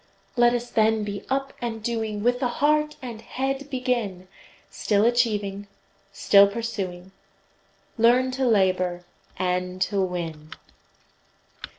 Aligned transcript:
Let 0.35 0.55
us 0.55 0.71
then 0.71 1.03
be 1.03 1.23
up 1.29 1.53
and 1.61 1.83
doing, 1.83 2.23
With 2.23 2.39
the 2.39 2.47
heart 2.47 2.95
and 3.03 3.21
head 3.21 3.69
begin; 3.69 4.27
Still 4.71 5.05
achieving, 5.05 5.67
still 6.11 6.47
pursuing, 6.47 7.11
Learn 7.99 8.31
to 8.31 8.47
labor, 8.47 9.03
and 9.37 9.79
to 9.83 10.01
win! 10.01 10.53